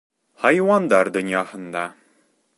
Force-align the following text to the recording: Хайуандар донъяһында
Хайуандар 0.45 1.11
донъяһында 1.19 1.87